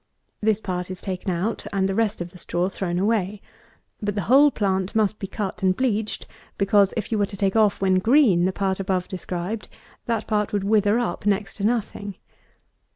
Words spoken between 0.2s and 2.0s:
This part is taken out, and the